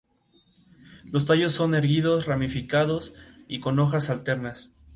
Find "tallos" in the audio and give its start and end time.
1.27-1.53